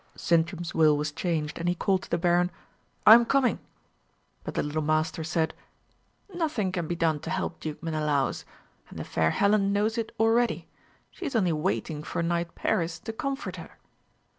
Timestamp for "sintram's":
0.17-0.73